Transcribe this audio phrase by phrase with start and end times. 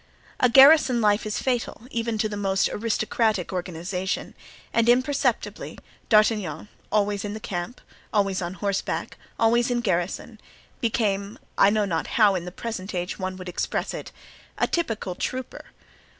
[0.39, 4.33] A garrison life is fatal even to the most aristocratic organization;
[4.73, 5.77] and imperceptibly,
[6.09, 7.79] D'Artagnan, always in the camp,
[8.11, 10.41] always on horseback, always in garrison,
[10.79, 14.11] became (I know not how in the present age one would express it)
[14.57, 15.65] a typical trooper.